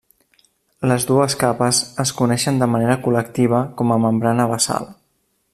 [0.91, 4.93] Les dues capes es coneixen de manera col·lectiva com membrana basal.